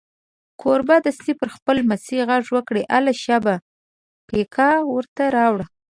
کوربه 0.61 0.95
دستي 1.05 1.33
پر 1.39 1.49
خپل 1.55 1.75
لمسي 1.81 2.19
غږ 2.29 2.43
وکړ: 2.55 2.75
هله 2.93 3.13
شابه 3.23 3.55
پیکه 4.27 4.69
ور 4.91 5.05
ته 5.15 5.23
راوړه. 5.35 5.65